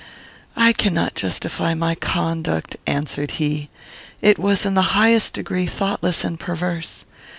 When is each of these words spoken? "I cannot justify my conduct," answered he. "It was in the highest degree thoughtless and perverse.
"I 0.55 0.73
cannot 0.73 1.13
justify 1.13 1.75
my 1.75 1.93
conduct," 1.93 2.75
answered 2.87 3.29
he. 3.37 3.69
"It 4.19 4.39
was 4.39 4.65
in 4.65 4.73
the 4.73 4.97
highest 4.97 5.33
degree 5.35 5.67
thoughtless 5.67 6.23
and 6.23 6.39
perverse. 6.39 7.05